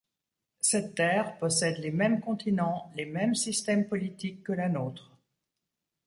[0.61, 5.15] Cette Terre possède les mêmes continents, les mêmes systèmes politiques que la nôtre.